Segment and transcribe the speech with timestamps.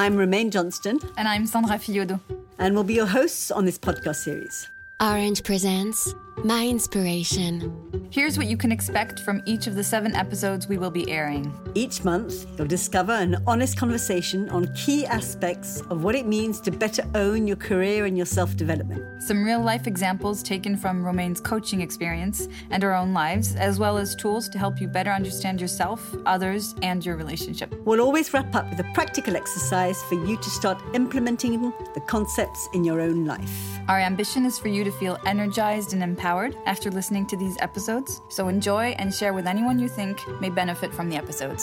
[0.00, 0.98] I'm Romaine Johnston.
[1.18, 2.18] And I'm Sandra Fiodo.
[2.58, 4.66] And we'll be your hosts on this podcast series.
[4.98, 8.08] Orange presents My Inspiration.
[8.10, 11.52] Here's what you can expect from each of the seven episodes we will be airing.
[11.74, 16.70] Each month, you'll discover an honest conversation on key aspects of what it means to
[16.72, 19.22] better own your career and your self development.
[19.22, 23.98] Some real life examples taken from Romaine's coaching experience and our own lives, as well
[23.98, 27.72] as tools to help you better understand yourself, others, and your relationship.
[27.84, 31.60] We'll always wrap up with a practical exercise for you to start implementing
[31.94, 33.78] the concepts in your own life.
[33.88, 38.20] Our ambition is for you to feel energized and empowered after listening to these episodes,
[38.28, 41.59] so enjoy and share with anyone you think may benefit from the episodes.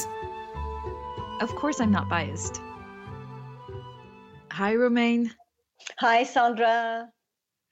[1.40, 2.59] Of course, I'm not biased.
[4.52, 5.32] Hi, Romaine.
[6.00, 7.10] Hi, Sandra.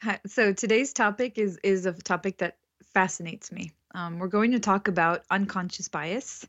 [0.04, 0.20] Hi.
[0.28, 2.58] So today's topic is is a topic that
[2.94, 3.72] fascinates me.
[3.96, 6.48] Um, we're going to talk about unconscious bias.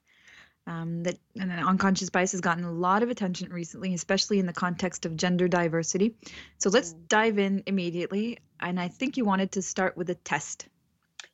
[0.67, 4.53] Um, that and unconscious bias has gotten a lot of attention recently, especially in the
[4.53, 6.17] context of gender diversity.
[6.59, 7.09] So let's mm.
[7.09, 8.41] dive in immediately.
[8.61, 10.67] And I think you wanted to start with a test.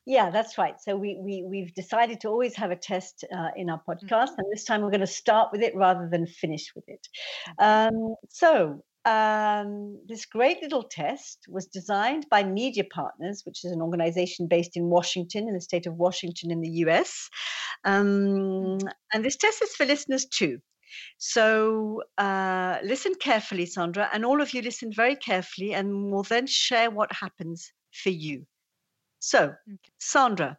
[0.05, 0.75] Yeah, that's right.
[0.81, 4.39] So we, we we've decided to always have a test uh, in our podcast, mm-hmm.
[4.39, 7.07] and this time we're going to start with it rather than finish with it.
[7.59, 13.81] Um, so um, this great little test was designed by Media Partners, which is an
[13.81, 17.29] organization based in Washington, in the state of Washington, in the US.
[17.85, 18.89] Um, mm-hmm.
[19.13, 20.59] and this test is for listeners too.
[21.19, 26.47] So uh, listen carefully, Sandra, and all of you listen very carefully, and we'll then
[26.47, 28.47] share what happens for you.
[29.25, 29.55] So.
[29.99, 30.59] Sandra,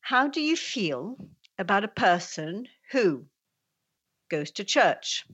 [0.00, 1.16] how do you feel
[1.56, 3.26] about a person who
[4.28, 5.24] goes to church,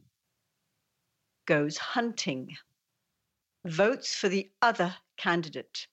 [1.47, 2.55] goes hunting,
[3.64, 5.86] votes for the other candidate,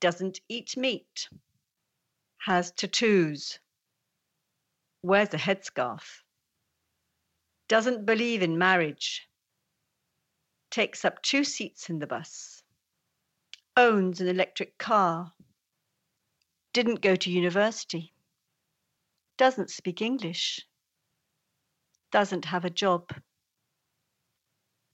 [0.00, 1.28] doesn't eat meat,
[2.38, 3.60] has tattoos,
[5.02, 6.22] wears a headscarf,
[7.68, 9.28] doesn't believe in marriage,
[10.72, 12.55] takes up two seats in the bus,
[13.76, 15.32] owns an electric car,
[16.72, 18.12] didn't go to university,
[19.36, 20.66] doesn't speak English,
[22.10, 23.10] doesn't have a job,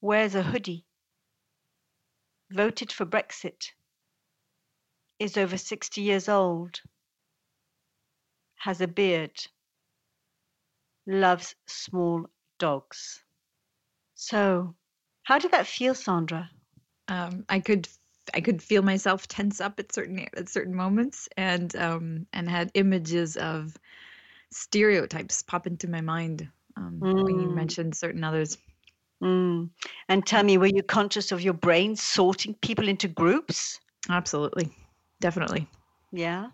[0.00, 0.84] wears a hoodie,
[2.50, 3.71] voted for Brexit,
[5.19, 6.81] is over 60 years old,
[8.56, 9.47] has a beard,
[11.06, 12.26] loves small
[12.59, 13.22] dogs.
[14.15, 14.75] So,
[15.22, 16.50] how did that feel, Sandra?
[17.09, 17.88] Um, I could
[18.34, 22.71] I could feel myself tense up at certain at certain moments, and um, and had
[22.75, 23.77] images of
[24.50, 27.25] stereotypes pop into my mind um, mm.
[27.25, 27.55] when you mm.
[27.55, 28.59] mentioned certain others.
[29.22, 29.71] Mm.
[30.09, 33.78] And tell me, were you conscious of your brain sorting people into groups?
[34.10, 34.71] Absolutely,
[35.21, 35.69] definitely.
[36.10, 36.49] Yeah.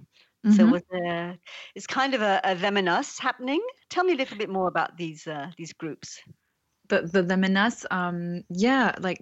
[0.47, 0.53] Mm-hmm.
[0.53, 1.37] So was there,
[1.75, 3.61] it's kind of a, a, them and us happening.
[3.91, 6.21] Tell me a little bit more about these uh, these groups.
[6.89, 9.19] The the them and us, um, yeah, like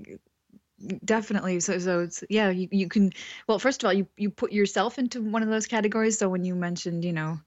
[1.04, 3.10] definitely so so it's yeah you, you can
[3.48, 6.44] well first of all you you put yourself into one of those categories so when
[6.44, 7.38] you mentioned you know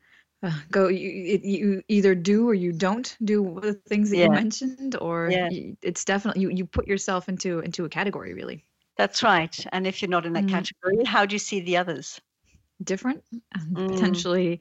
[0.41, 4.25] uh, go you, you either do or you don't do the things that yeah.
[4.25, 5.49] you mentioned or yeah.
[5.49, 8.65] you, it's definitely you, you put yourself into into a category really
[8.97, 10.49] that's right and if you're not in that mm.
[10.49, 12.19] category how do you see the others
[12.83, 13.23] different
[13.55, 13.89] mm.
[13.89, 14.59] potentially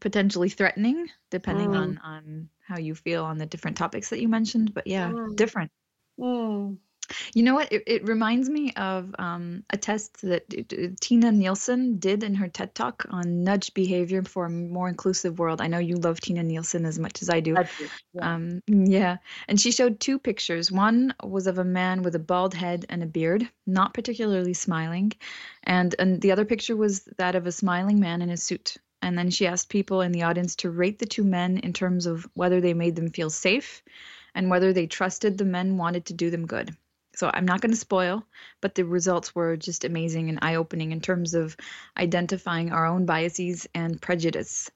[0.00, 1.78] potentially threatening depending mm.
[1.78, 5.34] on on how you feel on the different topics that you mentioned but yeah mm.
[5.36, 5.70] different
[6.18, 6.76] mm.
[7.34, 7.72] You know what?
[7.72, 10.48] It, it reminds me of um, a test that
[11.00, 15.60] Tinna Nielsen did in her TED Talk on nudge behavior for a more inclusive world.
[15.60, 17.56] I know you love Tinna Nielsen as much as I do.
[17.56, 18.34] I do yeah.
[18.34, 19.16] Um, yeah.
[19.48, 20.70] And she showed two pictures.
[20.72, 25.12] One was of a man with a bald head and a beard, not particularly smiling.
[25.64, 28.76] And, and the other picture was that of a smiling man in a suit.
[29.02, 32.06] And then she asked people in the audience to rate the two men in terms
[32.06, 33.82] of whether they made them feel safe
[34.34, 36.76] and whether they trusted the men wanted to do them good.
[37.20, 38.24] So I'm not going to spoil,
[38.62, 41.54] but the results were just amazing and eye opening in terms of
[41.98, 44.70] identifying our own biases and prejudice.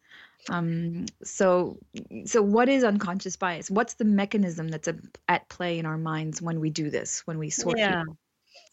[0.50, 1.78] Um, so,
[2.26, 3.70] so what is unconscious bias?
[3.70, 4.96] What's the mechanism that's a,
[5.26, 8.00] at play in our minds when we do this, when we sort yeah.
[8.00, 8.18] people?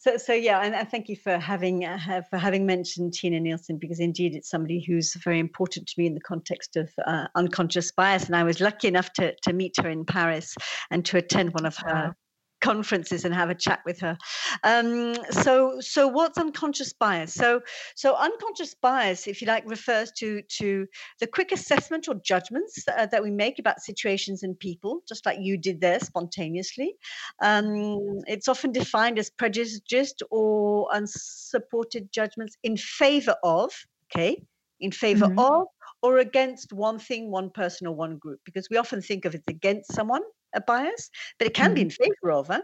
[0.00, 3.78] So, so yeah, and, and thank you for having uh, for having mentioned Tinna Nielsen
[3.78, 7.90] because indeed it's somebody who's very important to me in the context of uh, unconscious
[7.90, 8.26] bias.
[8.26, 10.56] And I was lucky enough to to meet her in Paris
[10.90, 12.14] and to attend one of her
[12.62, 14.16] conferences and have a chat with her.
[14.62, 17.34] Um, so, so what's unconscious bias?
[17.34, 17.60] So,
[17.94, 20.86] so unconscious bias, if you like, refers to to
[21.20, 25.38] the quick assessment or judgments uh, that we make about situations and people, just like
[25.40, 26.94] you did there spontaneously.
[27.42, 33.72] Um, it's often defined as prejudiced or unsupported judgments in favor of.
[34.14, 34.42] Okay,
[34.80, 35.38] in favor mm-hmm.
[35.38, 35.66] of
[36.02, 39.44] or against one thing, one person, or one group, because we often think of it
[39.48, 40.22] against someone
[40.54, 42.48] a bias, but it can be in favor of.
[42.48, 42.62] Huh?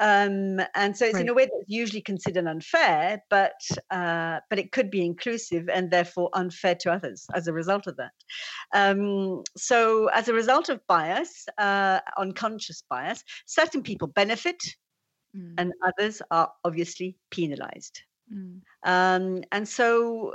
[0.00, 4.72] Um, and so it's in a way that's usually considered unfair, but uh, but it
[4.72, 8.12] could be inclusive and therefore unfair to others as a result of that.
[8.74, 14.58] Um, so as a result of bias, uh, unconscious bias, certain people benefit
[15.36, 18.02] Mm, and others are obviously penalized.
[18.32, 20.34] mm, Um, and so,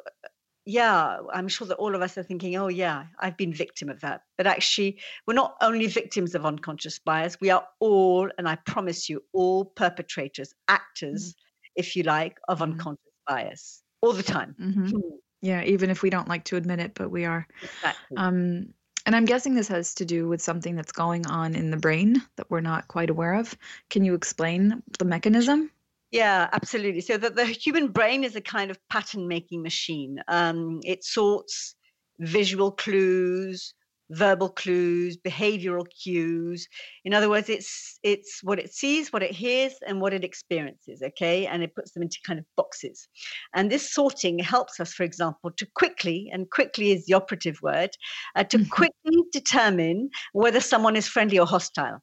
[0.65, 4.01] yeah, I'm sure that all of us are thinking, oh, yeah, I've been victim of
[4.01, 4.21] that.
[4.38, 9.07] But actually, we're not only victims of unconscious bias, we are all, and I promise
[9.09, 11.35] you, all perpetrators, actors,
[11.75, 12.62] if you like, of Mhm.
[12.62, 14.57] unconscious bias all the time.
[14.59, 15.01] mhm.
[15.41, 17.47] Yeah, even if we don't like to admit it, but we are.
[17.61, 18.18] Exactly.
[18.18, 18.73] Um,
[19.06, 22.18] and I'm guessing this has to do with something that's going on in the brain
[22.38, 23.57] that we're not quite aware of.
[23.89, 25.71] Can you explain the mechanism?
[26.12, 27.02] Yeah, absolutely.
[27.02, 30.19] So that the human brain is a kind of pattern making machine.
[30.28, 31.75] Um, it sorts
[32.19, 33.74] visual clues,
[34.12, 36.68] verbal clues, behavioral cues.
[37.04, 41.02] In other words, it's it's what it sees, what it hears, and what it experiences.
[41.02, 43.07] Okay, and it puts them into kind of boxes.
[43.54, 47.90] And this sorting helps us, for example, to quickly and quickly is the operative word,
[48.36, 48.69] uh, to Mhm.
[48.72, 52.00] quickly determine whether someone is friendly or hostile.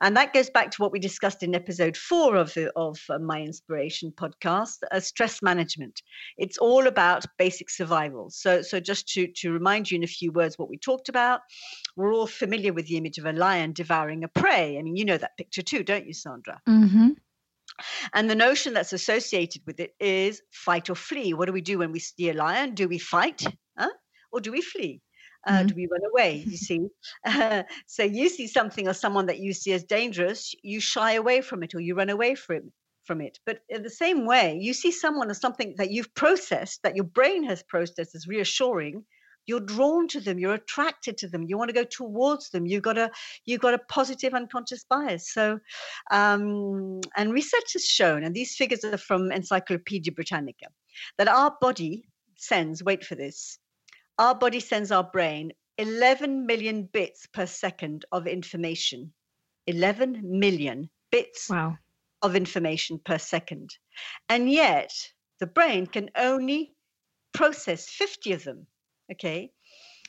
[0.00, 3.18] And that goes back to what we discussed in episode four of, the, of uh,
[3.18, 6.02] my inspiration podcast, uh, stress management.
[6.38, 8.30] It's all about basic survival.
[8.30, 11.40] So, so just to, to remind you in a few words what we talked about,
[11.96, 14.78] we're all familiar with the image of a lion devouring a prey.
[14.78, 16.60] I mean, you know that picture too, don't you, Sandra?
[16.68, 17.10] Mm-hmm.
[18.12, 21.34] And the notion that's associated with it is fight or flee.
[21.34, 22.74] What do we do when we see a lion?
[22.74, 23.44] Do we fight
[23.78, 23.90] huh?
[24.32, 25.00] or do we flee?
[25.46, 25.68] Uh, Mhm.
[25.68, 26.36] Do we run away?
[26.46, 26.80] You see,
[27.24, 31.40] uh, so you see something or someone that you see as dangerous, you shy away
[31.40, 32.72] from it or you run away from
[33.04, 33.38] from it.
[33.46, 37.06] But in the same way, you see someone or something that you've processed, that your
[37.06, 39.04] brain has processed as reassuring,
[39.46, 42.66] you're drawn to them, you're attracted to them, you want to go towards them.
[42.66, 43.10] You've got a
[43.46, 45.32] you've got a positive unconscious bias.
[45.32, 45.58] So,
[46.10, 50.66] um, and research has shown, and these figures are from Encyclopedia Britannica,
[51.18, 52.04] that our body
[52.36, 52.84] sends.
[52.84, 53.58] Wait for this
[54.18, 59.12] our body sends our brain 11 million bits per second of information.
[59.66, 61.78] 11 million bits Wow.
[62.22, 63.70] of information per second.
[64.28, 64.92] And yet,
[65.38, 66.74] the brain can only
[67.32, 68.66] process 50 of them.
[69.12, 69.52] Okay.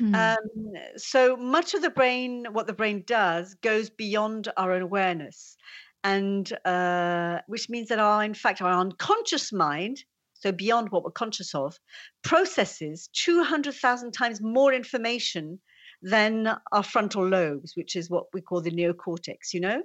[0.01, 0.15] Mm.
[0.15, 5.55] Um, so much of the brain, what the brain does, goes beyond our awareness.
[6.03, 10.03] And uh, which means that our, in fact, our unconscious mind,
[10.41, 11.77] so beyond what we're conscious of,
[12.23, 15.59] processes 200,000 times more information
[16.01, 19.83] than our frontal lobes, which is what we call the neocortex, you know?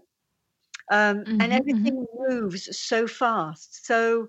[0.92, 3.84] Um, Mhm, and everything moves so fast.
[3.86, 4.28] So,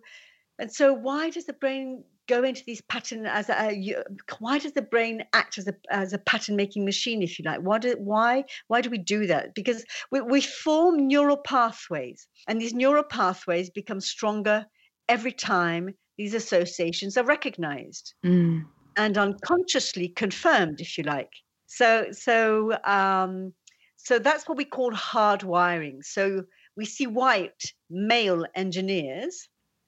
[0.60, 3.96] and so why does the brain go into these pattern as a,
[4.40, 7.62] why does the brain act as a as a pattern making machine if you like
[7.62, 12.62] why do why why do we do that because we, we form neural pathways and
[12.62, 14.66] these neural pathways become stronger
[15.10, 18.66] every time these associations are recognized Mm.
[18.96, 21.32] and unconsciously confirmed if you like
[21.68, 23.54] so so um
[23.96, 26.44] so that's what we call hardwiring so
[26.76, 29.48] we see white male engineers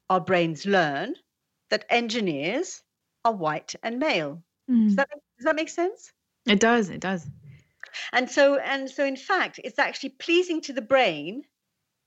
[0.09, 1.13] our brains learn
[1.69, 2.81] that engineers
[3.25, 4.85] are white and male Mm.
[4.87, 6.11] does that, make- does that make sense
[6.45, 6.89] It does.
[6.89, 7.27] It does.
[8.13, 11.43] and so and so in fact it's actually pleasing to the brain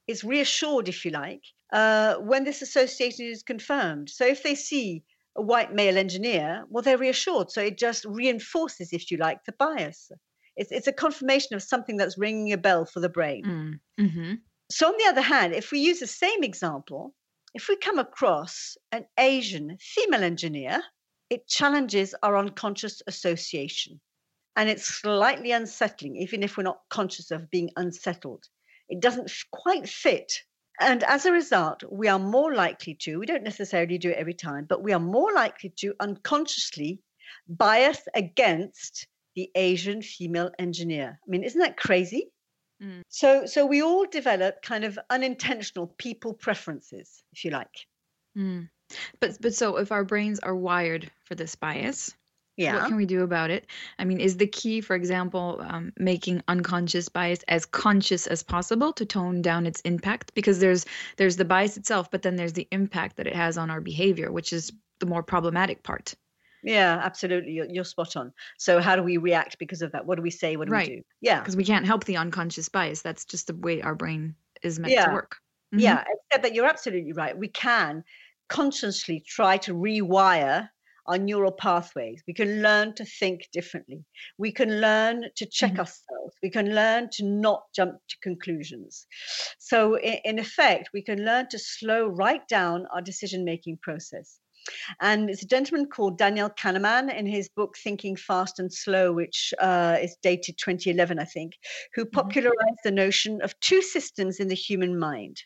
[0.06, 5.02] it's reassured if you like uh, when this association is confirmed so if they see
[5.36, 9.52] a white male engineer well they're reassured so it just reinforces if you like the
[9.52, 10.10] bias
[10.56, 14.04] it's, it's a confirmation of something that's ringing a bell for the brain Mm.
[14.04, 14.34] Mm-hmm.
[14.70, 17.14] so on the other hand if we use the same example
[17.54, 20.82] if we come across an asian female engineer
[21.30, 24.00] it challenges our unconscious association
[24.56, 28.44] and it's slightly unsettling, even if we're not conscious of being unsettled.
[28.92, 30.32] It doesn't f- quite fit.
[30.80, 34.34] And as a result, we are more likely to, we don't necessarily do it every
[34.34, 37.00] time, but we are more likely to unconsciously
[37.48, 41.18] bias against the Asian female engineer.
[41.24, 42.30] I mean, isn't that crazy?
[42.82, 43.00] Mm.
[43.08, 47.86] So, so we all develop kind of unintentional people preferences, if you like.
[48.36, 48.68] Mm.
[49.20, 52.14] But but so if our brains are wired for this bias,
[52.56, 52.74] Yeah.
[52.76, 53.66] what can we do about it?
[53.98, 58.92] I mean, is the key, for example, um, making unconscious bias as conscious as possible
[58.94, 60.34] to tone down its impact?
[60.34, 60.84] Because there's
[61.16, 64.30] there's the bias itself, but then there's the impact that it has on our behavior,
[64.30, 66.14] which is the more problematic part.
[66.62, 67.52] Yeah, absolutely.
[67.52, 68.32] You're, you're spot on.
[68.58, 70.06] So, how do we react because of that?
[70.06, 70.56] What do we say?
[70.56, 70.88] What do Right.
[70.90, 71.02] we do?
[71.20, 71.40] Yeah.
[71.40, 73.02] Because we can't help the unconscious bias.
[73.02, 75.06] That's just the way our brain is meant Yeah.
[75.06, 75.38] to work.
[75.74, 75.80] Mhm.
[75.80, 77.36] Yeah, except that you're absolutely right.
[77.36, 78.04] We can
[78.48, 80.68] consciously try to rewire
[81.06, 82.22] our neural pathways.
[82.26, 84.04] We can learn to think differently.
[84.38, 85.80] We can learn to check Mhm.
[85.80, 86.36] ourselves.
[86.42, 89.06] We can learn to not jump to conclusions.
[89.58, 94.40] So, in, in effect, we can learn to slow right down our decision making process.
[95.00, 99.52] And it's a gentleman called Daniel Kahneman in his book Thinking Fast and Slow, which
[99.60, 101.54] uh, is dated 2011, I think,
[101.94, 105.42] who popularized the notion of two systems in the human mind.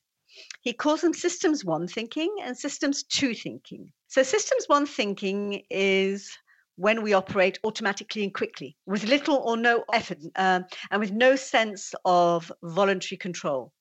[0.63, 3.93] He calls them systems one thinking and systems two thinking.
[4.09, 6.37] So, systems one thinking is
[6.77, 11.37] when we operate automatically and quickly with little or no effort um, and with no
[11.37, 13.73] sense of voluntary control.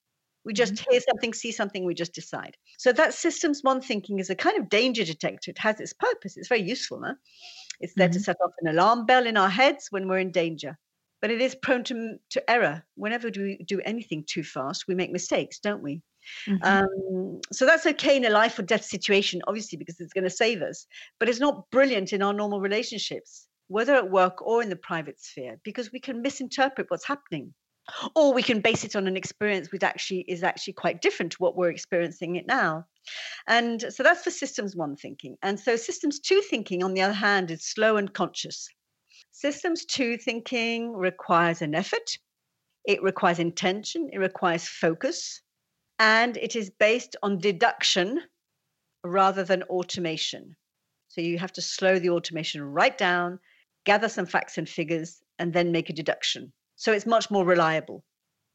[0.46, 2.56] We just hear something, see something, we just decide.
[2.78, 5.50] So that systems one thinking is a kind of danger detector.
[5.50, 6.38] It has its purpose.
[6.38, 7.02] It's very useful.
[7.04, 7.16] Huh?
[7.80, 8.24] It's there to Mhm.
[8.24, 10.78] set off an alarm bell in our heads when we're in danger.
[11.20, 12.86] But it is prone to, to error.
[12.94, 16.04] Whenever we do anything too fast, we make mistakes, don't we?
[16.48, 16.64] Mhm.
[16.64, 20.30] Um, so that's okay in a life or death situation, obviously, because it's going to
[20.30, 20.86] save us.
[21.20, 25.20] But it's not brilliant in our normal relationships, whether at work or in the private
[25.20, 27.54] sphere, because we can misinterpret what's happening.
[28.16, 31.38] Or we can base it on an experience which actually is actually quite different to
[31.38, 32.88] what we're experiencing it now.
[33.48, 35.38] And so that's for systems one thinking.
[35.44, 38.68] And so systems two thinking on the other hand is slow and conscious.
[39.32, 42.18] Systems two thinking requires an effort.
[42.86, 44.10] It requires intention.
[44.12, 45.42] It requires focus
[46.00, 48.22] and it is based on deduction
[49.04, 50.56] rather than automation
[51.08, 53.40] so you have to slow the automation right down
[53.86, 58.04] gather some facts and figures and then make a deduction so it's much more reliable.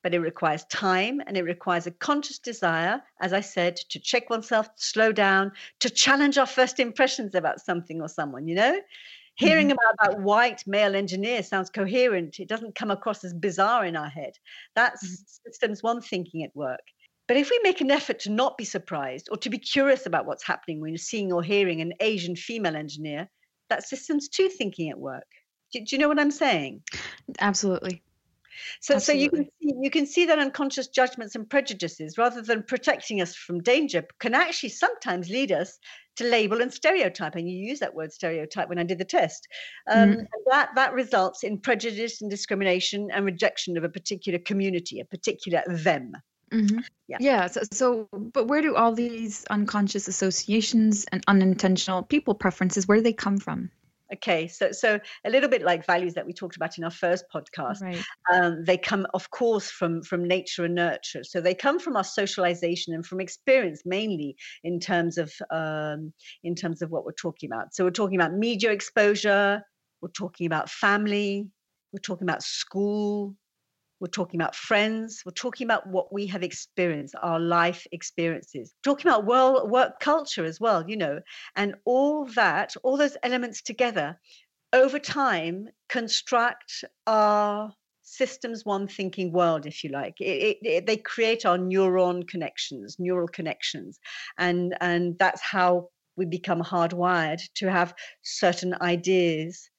[0.02, 4.30] But it requires time and it requires a conscious desire, as I said, to check
[4.30, 8.80] oneself, slow down, to challenge our first impressions about something or someone, you know?
[9.34, 9.76] Hearing mm-hmm.
[9.78, 12.40] about that white male engineer sounds coherent.
[12.40, 14.32] It doesn't come across as bizarre in our head.
[14.74, 15.50] That's mm-hmm.
[15.50, 16.80] systems one thinking at work.
[17.30, 20.26] But if we make an effort to not be surprised or to be curious about
[20.26, 23.30] what's happening when you're seeing or hearing an Asian female engineer,
[23.68, 25.28] that's systems two thinking at work.
[25.72, 26.82] Do, do you know what I'm saying?
[27.38, 28.02] Absolutely.
[28.80, 32.64] So, so you can see, you can see that unconscious judgments and prejudices, rather than
[32.64, 35.78] protecting us from danger, can actually sometimes lead us
[36.16, 37.36] to label and stereotype.
[37.36, 39.46] And you use that word stereotype when I did the test.
[39.88, 40.26] Um, Mhm.
[40.46, 45.62] that that results in prejudice and discrimination and rejection of a particular community, a particular
[45.68, 46.14] them.
[46.52, 46.84] Mhm.
[47.08, 47.18] Yeah.
[47.20, 47.46] Yeah.
[47.46, 53.02] So, so, but where do all these unconscious associations and unintentional people preferences, where do
[53.02, 53.70] they come from?
[54.12, 57.24] Okay, so so a little bit like values that we talked about in our first
[57.32, 57.80] podcast.
[57.80, 58.04] Right.
[58.32, 62.04] um, they come of course from from nature and nurture so they come from our
[62.04, 67.50] socialization and from experience mainly in terms of um, in terms of what we're talking
[67.50, 69.62] about so we're talking about media exposure
[70.00, 71.46] we're talking about family
[71.92, 73.36] we're talking about school
[74.00, 75.22] we're talking about friends.
[75.26, 78.74] We're talking about what we have experienced our life experiences.
[78.84, 81.20] We're talking about world work culture as well you know
[81.56, 84.18] and all that all those elements together
[84.72, 90.20] over time construct our systems one thinking world if you like.
[90.20, 93.98] It, it, it- they create our neuron connections neural connections.
[94.38, 99.70] And and that's how we become hardwired to have certain ideas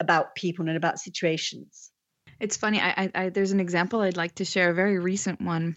[0.00, 1.92] about people and about situations
[2.40, 2.80] It's funny.
[2.80, 5.76] I, I, I there's an example I'd like to share, a very recent one.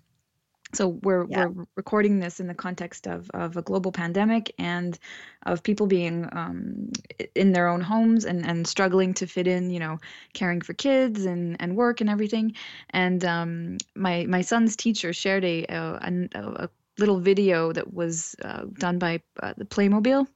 [0.74, 1.48] So we're Yeah.
[1.48, 4.98] we're recording this in the context of of a global pandemic and
[5.46, 6.92] of people being um,
[7.36, 10.00] in their own homes and and struggling to fit in, you know,
[10.34, 12.56] caring for kids and and work and everything.
[12.90, 18.36] And um, my my son's teacher shared a a, a, a little video that was
[18.44, 20.28] uh, done by uh, the Playmobil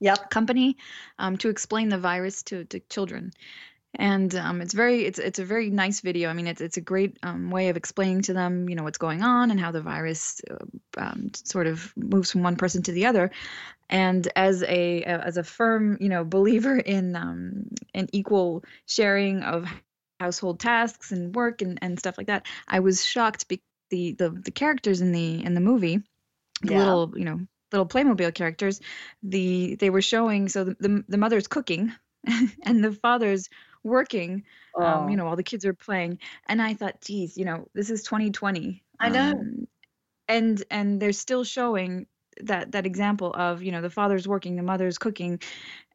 [0.00, 0.76] yep company
[1.18, 3.32] um, to explain the virus to, to children
[3.96, 6.80] and um, it's very it's it's a very nice video i mean it's it's a
[6.82, 9.80] great um, way of explaining to them you know what's going on and how the
[9.82, 10.56] virus uh,
[11.00, 13.30] um, sort of moves from one person to the other
[13.90, 19.66] and as a as a firm you know believer in um, in equal sharing of
[20.20, 24.30] household tasks and work and, and stuff like that i was shocked because the, the
[24.30, 26.00] the characters in the in the movie
[26.62, 26.74] the Yeah.
[26.74, 27.40] little you know
[27.72, 28.80] little playmobil characters
[29.22, 31.92] the they were showing so the, the, the mother's cooking
[32.62, 33.48] and the father's
[33.84, 34.44] working
[34.80, 37.68] um, you Oh, know while the kids are playing and i thought geez you know
[37.74, 39.32] this is 2020 I know.
[39.32, 39.66] um,
[40.28, 42.06] and and they're still showing
[42.42, 45.40] that that example of you know the father's working the mother's cooking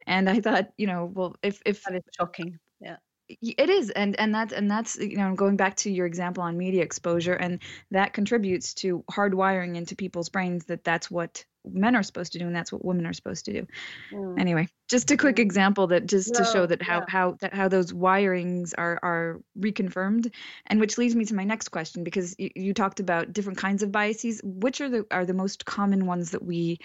[0.06, 2.96] and i thought you know well if if that is shocking yeah
[3.28, 6.56] It is, and and that's and that's you know going back to your example on
[6.58, 12.02] media exposure, and that contributes to hardwiring into people's brains that that's what men are
[12.02, 13.66] supposed to do and that's what women are supposed to do.
[14.12, 14.40] Mm.
[14.40, 15.42] Anyway, just a quick Mm.
[15.42, 17.04] example that just to show that how yeah.
[17.08, 20.32] how that how those wirings are are reconfirmed,
[20.66, 23.82] and which leads me to my next question because you, you talked about different kinds
[23.82, 24.40] of biases.
[24.42, 26.78] Which are the are the most common ones that we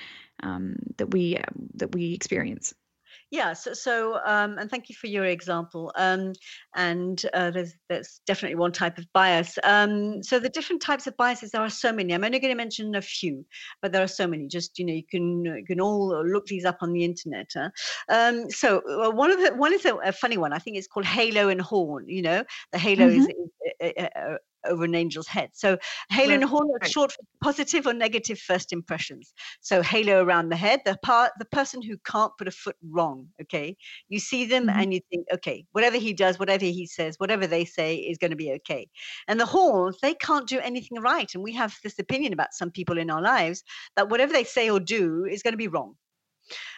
[0.44, 2.74] um, that we um, that we experience?
[3.36, 6.34] Yeah so, so um, and thank you for your example um,
[6.76, 9.58] and uh, there's there's definitely one type of bias.
[9.64, 12.14] Um, so the different types of biases there are so many.
[12.14, 13.46] I'm only going to mention a few
[13.82, 14.48] but there are so many.
[14.48, 17.70] Just you know you can you can all look these up on the internet huh?
[18.10, 20.54] um, so uh, one of the one is a, a, funny one.
[20.54, 22.44] I think it's called halo and horn you know?
[22.72, 23.22] The halo mm-hmm.
[23.22, 23.28] is,
[23.80, 24.38] is, is,
[24.68, 25.50] over an angel's head.
[25.54, 25.78] So
[26.10, 26.42] halo right.
[26.42, 29.34] and horn are short for positive or negative first impressions.
[29.62, 33.28] So halo around the head, the part the person who can't put a foot wrong.
[33.42, 33.78] Okay.
[34.10, 34.80] You see them mm-hmm.
[34.80, 38.32] and you think, okay, whatever he does, whatever he says, whatever they say is going
[38.32, 38.88] to be okay.
[39.28, 41.30] And the horns, they can't do anything right.
[41.34, 43.64] And we have this opinion about some people in our lives
[43.96, 45.96] that whatever they say or do is going to be wrong.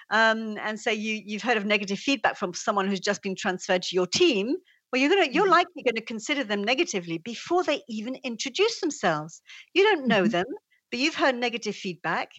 [0.09, 3.83] Um, and so you you've heard of negative feedback from someone who's just been transferred
[3.83, 4.55] to your team
[4.91, 5.51] well you're going to you're mm-hmm.
[5.53, 9.41] likely going to consider them negatively before they even introduce themselves
[9.73, 10.31] you don't know mm-hmm.
[10.31, 10.45] them
[10.91, 12.31] but you've heard negative feedback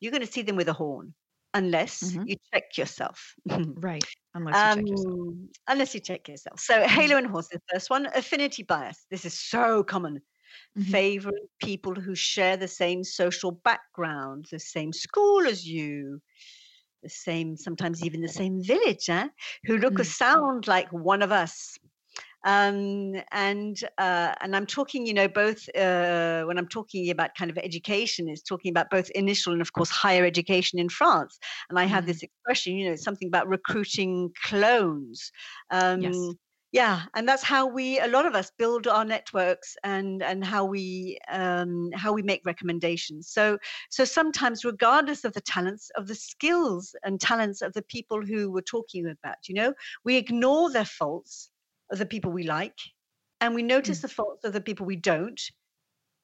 [0.00, 1.14] you're going to see them with a horn
[1.54, 2.24] unless mm-hmm.
[2.26, 3.34] you check yourself
[3.76, 6.88] right unless you check yourself um, unless you check yourself so mm-hmm.
[6.88, 10.20] halo and horns the first one affinity bias this is so common
[10.78, 10.90] mm-hmm.
[10.90, 16.20] favoring people who share the same social background the same school as you
[17.04, 19.28] the same sometimes even the same village eh?
[19.64, 20.06] who look or mm.
[20.06, 21.78] sound like one of us
[22.44, 27.50] um, and uh, and I'm talking, you know, both uh, when I'm talking about kind
[27.50, 31.38] of education, is talking about both initial and of course higher education in France.
[31.70, 31.88] And I mm.
[31.88, 35.32] have this expression, you know, something about recruiting clones.
[35.70, 36.34] Um, yes
[36.74, 40.64] yeah and that's how we a lot of us build our networks and and how
[40.64, 43.56] we um, how we make recommendations so
[43.90, 48.50] so sometimes regardless of the talents of the skills and talents of the people who
[48.50, 49.72] we're talking about you know
[50.04, 51.50] we ignore their faults
[51.94, 52.78] of the people we like
[53.40, 54.02] and we notice mm.
[54.02, 55.40] the faults of the people we don't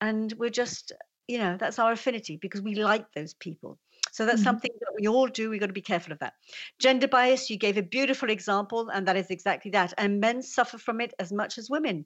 [0.00, 0.93] and we're just
[1.29, 3.79] you know that's our affinity because we like those people
[4.11, 4.45] so that's mm.
[4.45, 6.33] something that we all do we've got to be careful of that
[6.81, 10.77] gender bias you gave a beautiful example and that is exactly that and men suffer
[10.77, 12.05] from it as much as women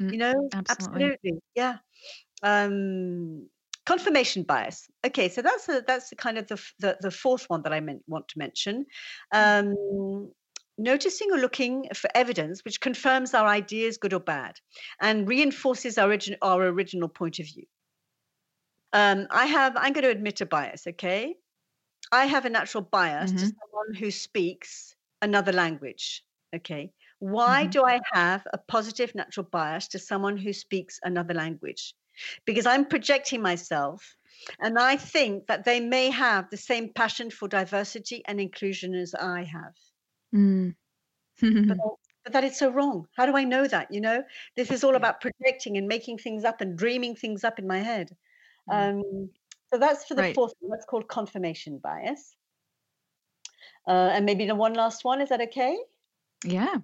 [0.00, 0.12] mm.
[0.12, 1.04] you know absolutely.
[1.04, 1.76] absolutely yeah
[2.44, 3.48] um
[3.86, 7.62] confirmation bias okay so that's a, that's the kind of the, the, the fourth one
[7.62, 8.86] that i meant, want to mention
[9.34, 9.60] mm.
[9.60, 10.30] um
[10.80, 14.56] noticing or looking for evidence which confirms our ideas, good or bad,
[15.00, 17.64] and reinforces our, origin, our original point of view.
[18.92, 21.36] Um, I have, I'm going to admit a bias, okay?
[22.10, 23.38] I have a natural bias mm-hmm.
[23.38, 26.90] to someone who speaks another language, okay?
[27.20, 27.70] Why mm-hmm.
[27.70, 31.94] do I have a positive natural bias to someone who speaks another language?
[32.44, 34.16] Because I'm projecting myself
[34.58, 39.14] and I think that they may have the same passion for diversity and inclusion as
[39.14, 39.74] I have.
[40.34, 40.74] Mm.
[41.40, 41.76] but,
[42.24, 43.06] but that is so wrong.
[43.16, 43.92] How do I know that?
[43.92, 44.22] You know,
[44.56, 47.78] this is all about projecting and making things up and dreaming things up in my
[47.78, 48.10] head.
[48.70, 48.90] Mm.
[48.90, 49.30] Um,
[49.72, 50.34] so that's for the right.
[50.34, 50.70] fourth one.
[50.70, 52.34] That's called confirmation bias.
[53.86, 55.20] Uh, and maybe the one last one.
[55.20, 55.76] Is that okay?
[56.44, 56.76] Yeah.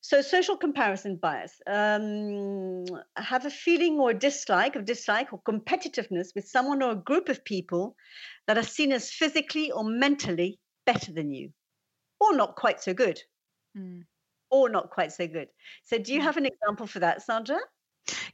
[0.00, 1.62] So social comparison bias.
[1.66, 2.84] Um,
[3.16, 7.44] have a feeling or dislike of dislike or competitiveness with someone or a group of
[7.44, 7.96] people
[8.46, 11.50] that are seen as physically or mentally better than you
[12.20, 13.20] or not quite so good.
[13.76, 14.04] Mm.
[14.50, 15.48] Or not quite so good.
[15.82, 16.24] So, do you mm.
[16.24, 17.58] have an example for that, Sandra?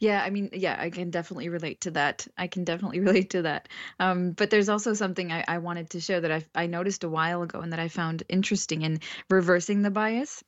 [0.01, 2.27] Yeah, I mean, yeah, I can definitely relate to that.
[2.37, 3.69] I can definitely relate to that.
[3.99, 7.09] Um, but there's also something I, I wanted to share that I, I noticed a
[7.09, 10.43] while ago and that I found interesting in reversing the bias.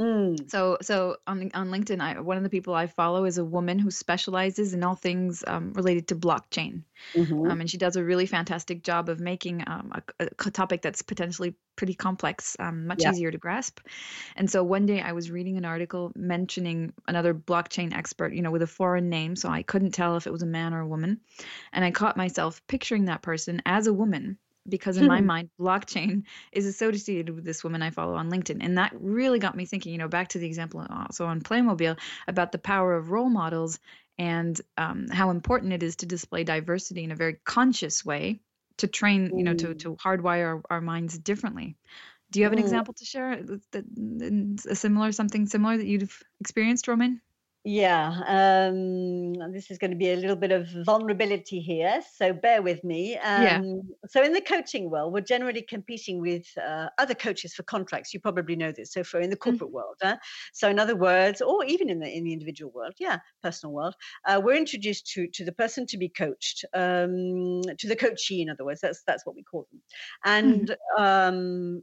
[0.00, 0.50] Mm.
[0.50, 3.78] So, so on on LinkedIn, I, one of the people I follow is a woman
[3.78, 6.82] who specializes in all things um, related to blockchain,
[7.14, 7.50] mm-hmm.
[7.50, 11.00] um, and she does a really fantastic job of making um, a, a, topic that's
[11.00, 13.10] potentially pretty complex um, much yeah.
[13.10, 13.80] easier to grasp.
[14.36, 18.50] And so one day I was reading an article mentioning another blockchain expert, you know,
[18.50, 20.88] with a foreign name, so I couldn't tell if it was a man or a
[20.88, 21.20] woman,
[21.72, 24.36] and I caught myself picturing that person as a woman
[24.68, 25.26] because in my hmm.
[25.26, 28.58] mind blockchain is associated with this woman i follow on linkedin.
[28.60, 31.98] And that really got me thinking you know back to the example also on playmobil
[32.26, 33.78] about the power of role models
[34.18, 38.40] and um, how important it is to display diversity in a very conscious way
[38.78, 41.76] to train you know to, to hardwire our, our minds differently.
[42.32, 46.88] Do you have an example to share that, a similar something similar that you've experienced
[46.88, 47.20] romain
[47.66, 52.62] yeah, um, this is going to be a little bit of vulnerability here, so bear
[52.62, 53.14] with me.
[53.14, 53.56] Yeah.
[53.56, 58.14] Um, so, in the coaching world, we're generally competing with uh, other coaches for contracts.
[58.14, 58.92] You probably know this.
[58.92, 59.40] So, for in the mm.
[59.40, 60.14] corporate world, uh,
[60.52, 63.96] so in other words, or even in the in the individual world, yeah, personal world,
[64.28, 68.42] uh, we're introduced to to the person to be coached, um, to the coachee.
[68.42, 69.82] In other words, that's that's what we call them,
[70.24, 71.78] and mm-hmm.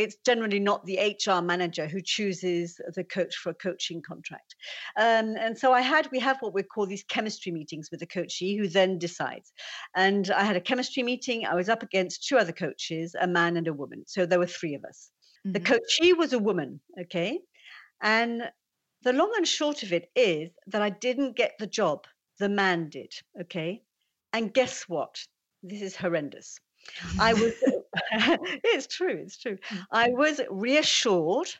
[0.00, 4.54] It's generally not the HR manager who chooses the coach for a coaching contract.
[4.96, 8.06] Um, and so I had, we have what we call these chemistry meetings with the
[8.06, 9.52] coachee who then decides.
[9.94, 11.44] And I had a chemistry meeting.
[11.44, 14.04] I was up against two other coaches, a man and a woman.
[14.06, 15.10] So there were three of us.
[15.44, 15.66] The Mhm.
[15.66, 17.38] coachee was a woman, okay?
[18.00, 18.50] And
[19.02, 22.06] the long and short of it is that I didn't get the job.
[22.38, 23.82] The man did, okay?
[24.32, 25.22] And guess what?
[25.62, 26.58] This is horrendous.
[27.18, 27.52] I was,
[28.12, 29.58] it's true, it's true.
[29.72, 29.86] Mm.
[29.90, 31.50] I was reassured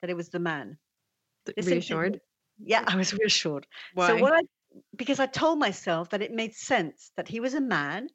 [0.00, 0.78] that it was the man.
[1.46, 2.12] Th- Listen to Reassured.
[2.12, 2.20] this.
[2.58, 3.66] Yeah, I was reassured.
[3.92, 4.08] Why?
[4.08, 4.42] So what I
[4.96, 8.08] because I told myself that it made sense that he was a man.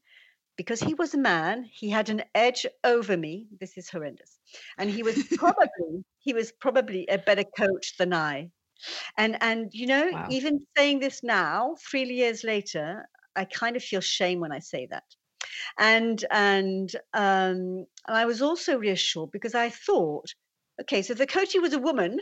[0.58, 3.48] Because he was a man, he had an edge over me.
[3.60, 4.40] This is horrendous.
[4.78, 8.52] And he was probably he was probably a better coach than I.
[9.18, 10.30] And and you know, Wow.
[10.30, 14.88] even saying this now, three years later, I kind of feel shame when I say
[14.92, 15.06] that.
[15.78, 20.34] And and um, I was also reassured because I thought,
[20.82, 22.20] okay, so if the coachee was a woman,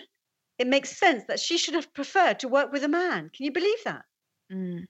[0.58, 3.30] it makes sense that she should have preferred to work with a man.
[3.36, 4.06] Can you believe that?
[4.52, 4.86] Mm.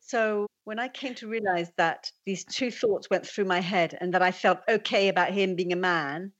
[0.00, 4.12] So when I came to realize that these two thoughts went through my head and
[4.14, 6.32] that I felt okay about him being a man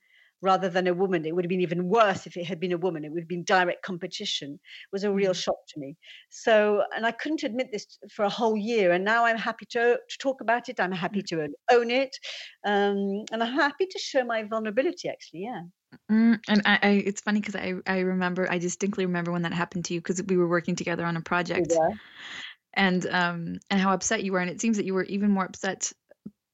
[0.45, 2.77] rather than a woman, it would have been even worse if it had been a
[2.77, 3.03] woman.
[3.03, 4.53] It would have been direct competition.
[4.53, 5.41] It was a real Mhm.
[5.43, 5.97] shock to me.
[6.29, 8.91] So, and I couldn't admit this for a whole year.
[8.93, 10.79] And now I'm happy to, to talk about it.
[10.79, 12.15] I'm happy to own it.
[12.65, 15.43] Um, and I'm happy to show my vulnerability, actually.
[15.43, 15.63] Yeah.
[16.11, 19.53] Mm, and I, I, it's funny because I, I remember, I distinctly remember when that
[19.53, 21.79] happened to you because we were working together on a project,
[22.73, 25.45] and um, and how upset you were, and it seems that you were even more
[25.45, 25.91] upset,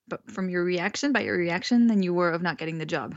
[0.07, 3.15] but from your reaction, by your reaction, than you were of not getting the job.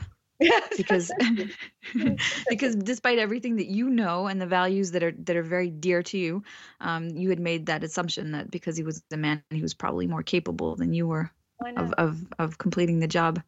[0.77, 1.11] Because
[2.49, 6.03] because despite everything that you know and the values that are that are very dear
[6.03, 6.43] to you,
[6.81, 10.07] um, you had made that assumption that because he was a man, he was probably
[10.07, 11.31] more capable than you were
[11.77, 13.41] of of of completing the job.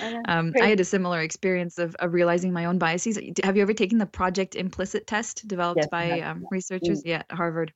[0.00, 0.20] I.
[0.26, 3.18] Um, I had a similar experience of, of realizing my own biases.
[3.42, 7.02] Have you ever taken the Project Implicit test developed Yes, by um, researchers?
[7.02, 7.72] Yeah, at Harvard.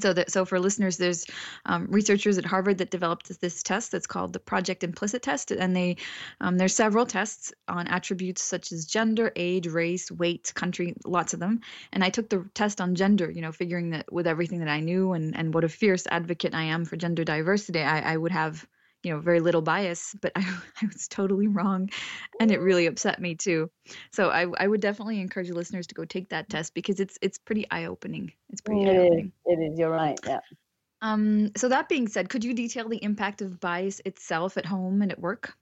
[0.00, 1.24] So that so for listeners, there's
[1.64, 5.74] um, researchers at Harvard that developed this, test that's called the Project Implicit test, and
[5.74, 5.96] they
[6.42, 11.40] um, there's several tests on attributes such as gender, age, race, weight, country, lots of
[11.40, 11.60] them.
[11.90, 14.80] And I took the test on gender, you know, figuring that with everything that I
[14.80, 18.32] knew and and what a fierce advocate I am for gender diversity, I, I would
[18.32, 18.66] have
[19.02, 20.42] you know very little bias but I,
[20.82, 21.88] I was totally wrong
[22.40, 23.70] and it really upset me too
[24.12, 27.38] so I, I would definitely encourage listeners to go take that test because it's it's
[27.38, 29.24] pretty eye-opening it's pretty It is.
[29.24, 29.78] eye-opening It is.
[29.78, 30.18] You're right.
[30.24, 30.40] Yeah.
[31.02, 35.02] um so that being said could you detail the impact of bias itself at home
[35.02, 35.56] and at work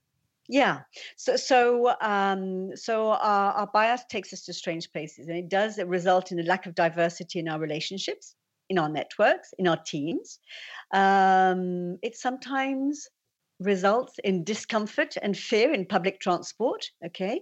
[0.49, 0.83] Yeah.
[1.17, 5.79] So so um, so our, our bias takes us to strange places, and it does
[5.83, 8.37] result in a lack of diversity in our relationships,
[8.69, 10.39] in our networks, in our teams.
[10.95, 13.09] Um, it sometimes
[13.59, 16.91] results in discomfort and fear in public transport.
[17.05, 17.41] Okay.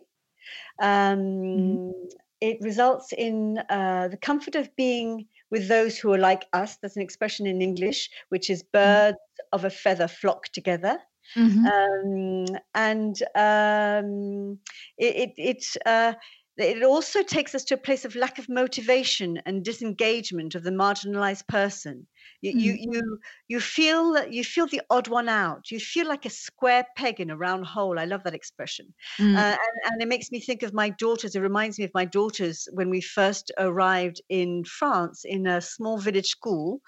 [0.83, 1.93] Um,
[2.41, 6.77] It results in uh, the comfort of being with those who are like us.
[6.77, 9.17] There's an expression in English which is birds
[9.53, 10.99] of a feather flock together
[11.37, 14.59] um, and um,
[14.99, 16.15] it it it, uh,
[16.57, 20.71] it also takes us to a place of lack of motivation and disengagement of the
[20.71, 22.07] marginalized person.
[22.41, 23.19] You you you
[23.49, 25.71] you feel you feel the odd one out.
[25.71, 27.99] You feel like a square peg in a round hole.
[27.99, 28.95] I love that expression.
[29.19, 29.45] Mm.
[29.45, 31.35] Uh, and, and it makes me think of my daughters.
[31.35, 35.99] It reminds me of my daughters when we first arrived in France in a small
[35.99, 36.81] village school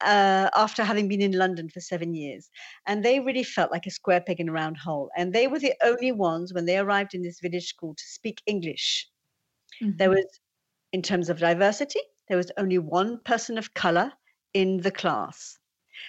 [0.00, 2.50] uh, after having been in London for seven years.
[2.86, 5.10] And they really felt like a square peg in a round hole.
[5.16, 8.42] And they were the only ones when they arrived in this village school to speak
[8.46, 9.08] English.
[9.98, 10.10] There Mhm.
[10.10, 10.40] was,
[10.92, 14.12] in terms of diversity, there was only one person of color
[14.54, 15.58] in the class.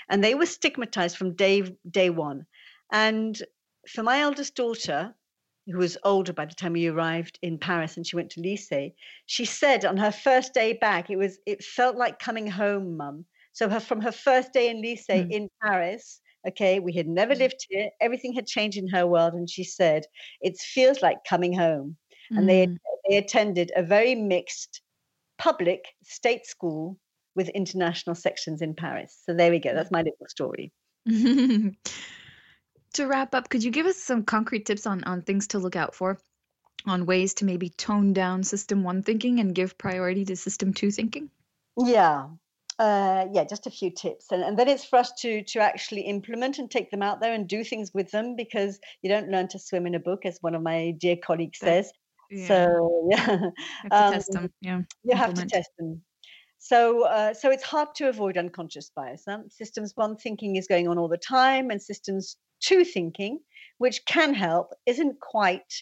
[0.09, 2.45] And they were stigmatized from day, day one.
[2.91, 3.41] And
[3.87, 5.15] for my eldest daughter,
[5.67, 8.93] who was older by the time we arrived in Paris and she went to lycée,
[9.25, 13.25] she said on her first day back, it was it felt like coming home, mum.
[13.53, 15.31] So her from her first day in lycée Mm.
[15.31, 17.35] in Paris, okay, we had never Mm.
[17.35, 20.05] lived here, everything had changed in her world, and she said,
[20.41, 21.97] It feels like coming home.
[22.35, 22.79] And they Mm.
[23.07, 24.81] they attended a very mixed
[25.37, 26.99] public state school
[27.35, 29.17] with international sections in Paris.
[29.25, 29.73] So there we go.
[29.73, 30.71] That's my little story.
[31.05, 31.75] to
[33.07, 35.95] wrap up, could you give us some concrete tips on on things to look out
[35.95, 36.19] for,
[36.85, 40.91] on ways to maybe tone down system one thinking and give priority to system two
[40.91, 41.29] thinking?
[41.77, 42.27] Yeah.
[42.79, 46.01] Uh, yeah, just a few tips, and, and then it's for us to to actually
[46.01, 49.47] implement and take them out there and do things with them because you don't learn
[49.47, 51.91] to swim in a book, as one of my dear colleagues says.
[52.31, 53.37] Yeah, So yeah,
[53.83, 54.53] you have to test um, them.
[54.61, 56.01] Yeah, you have to test them.
[56.65, 59.23] So, uh, so it's hard to avoid unconscious bias.
[59.27, 59.39] Huh?
[59.49, 63.39] Systems one thinking is going on all the time, and systems two thinking,
[63.79, 65.73] which can help, isn't quite,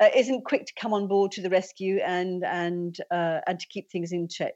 [0.00, 3.66] uh, isn't quick to come on board to the rescue and and uh, and to
[3.68, 4.54] keep things in check.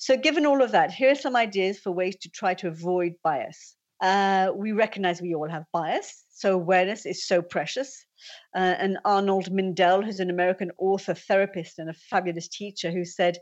[0.00, 3.12] So, given all of that, here are some ideas for ways to try to avoid
[3.22, 3.76] bias.
[4.00, 8.04] Uh, we recognize we all have bias, so awareness is so precious.
[8.56, 13.38] Uh, and Arnold Mindell, who's an American author, therapist, and a fabulous teacher, who said,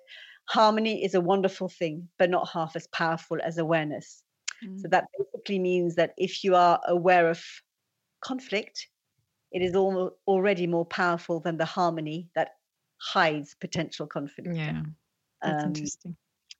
[0.50, 4.24] Harmony is a wonderful thing, but not half as powerful as awareness.
[4.64, 4.80] Mm.
[4.80, 7.40] So that basically means that if you are aware of
[8.20, 8.88] conflict,
[9.52, 12.48] it is al- already more powerful than the harmony that
[13.00, 14.48] hides potential conflict.
[14.52, 14.82] Yeah,
[15.40, 16.16] that's um, interesting.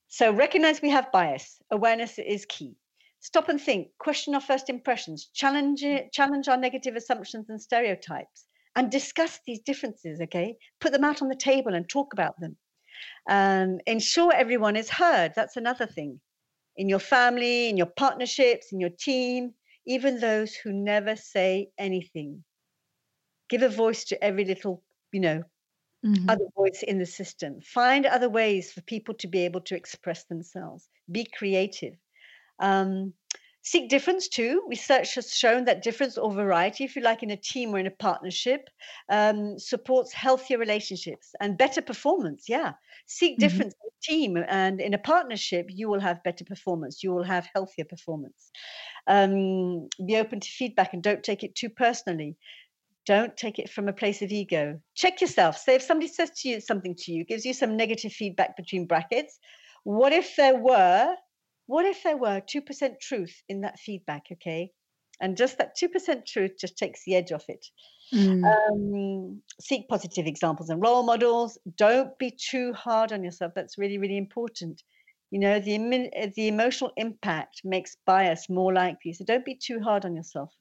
[0.07, 1.61] So recognize we have bias.
[1.71, 2.77] Awareness is key.
[3.19, 3.89] Stop and think.
[3.99, 5.29] Question our first impressions.
[5.33, 8.45] Challenge it, challenge our negative assumptions and stereotypes,
[8.77, 10.21] and discuss these differences.
[10.21, 12.55] Okay, put them out on the table and talk about them.
[13.29, 15.33] Um, ensure everyone is heard.
[15.35, 16.19] That's another thing.
[16.77, 19.53] In your family, in your partnerships, in your team,
[19.85, 22.43] even those who never say anything.
[23.49, 25.43] Give a voice to every little, you know,
[26.05, 26.29] mm-hmm.
[26.29, 27.61] other voice in the system.
[27.61, 30.87] Find other ways for people to be able to express themselves.
[31.11, 31.95] Be creative.
[32.59, 33.13] Um,
[33.63, 34.63] seek difference too.
[34.67, 37.87] Research has shown that difference or variety, if you like, in a team or in
[37.87, 38.69] a partnership,
[39.09, 42.45] um, supports healthier relationships and better performance.
[42.47, 42.73] Yeah.
[43.05, 43.41] Seek mm-hmm.
[43.41, 47.03] difference in a team and in a partnership, you will have better performance.
[47.03, 48.51] You will have healthier performance.
[49.07, 52.37] Um, be open to feedback and don't take it too personally.
[53.07, 54.79] Don't take it from a place of ego.
[54.95, 55.57] Check yourself.
[55.57, 58.85] Say if somebody says to you something to you, gives you some negative feedback between
[58.85, 59.39] brackets,
[59.83, 61.15] what if there were,
[61.71, 64.71] what if there were 2% truth in that feedback, okay?
[65.21, 67.65] And just that 2% truth just takes the edge off it.
[68.13, 68.43] Mm.
[68.43, 71.57] Um, seek positive examples and role models.
[71.77, 73.53] Don't be too hard on yourself.
[73.55, 74.83] That's really, really important.
[75.29, 79.13] You know, the, the emotional impact makes bias more likely.
[79.13, 80.53] So don't be too hard on yourself.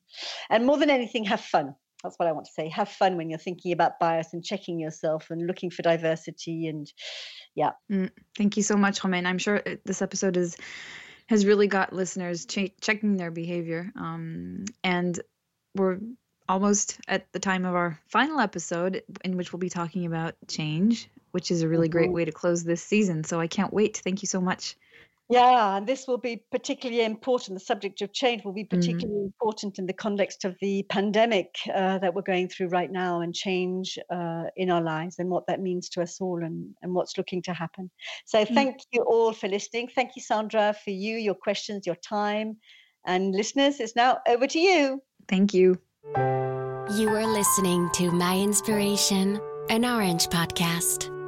[0.48, 2.68] And more than anything, have fun that's what I want to say.
[2.68, 6.66] Have fun when you're thinking about bias and checking yourself and looking for diversity.
[6.66, 6.90] And
[7.54, 7.72] yeah.
[7.90, 9.26] Mm, thank you so much, Romaine.
[9.26, 10.56] I'm sure this episode is
[11.26, 13.92] has really got listeners ch- checking their behavior.
[13.94, 15.18] Um, and
[15.76, 15.98] we're
[16.48, 21.08] almost at the time of our final episode, in which we'll be talking about change,
[21.30, 21.98] which is a really mm-hmm.
[21.98, 23.22] great way to close this season.
[23.22, 23.98] So I can't wait.
[23.98, 24.76] Thank you so much.
[25.30, 27.56] Yeah, and this will be particularly important.
[27.56, 28.76] The subject of change will be mm-hmm.
[28.76, 29.26] particularly mm.
[29.26, 33.32] important in the context of the pandemic uh, that we're going through right now and
[33.32, 37.16] change uh, in our lives and what that means to us all and, and what's
[37.16, 37.88] looking to happen.
[38.26, 38.54] So, mm.
[38.54, 39.88] thank you all for listening.
[39.94, 42.56] Thank you, Sandra, for you, your questions, your time.
[43.06, 45.00] And listeners, it's now over to you.
[45.28, 45.76] Thank you.
[46.16, 51.19] You are listening to My Inspiration, an Orange podcast.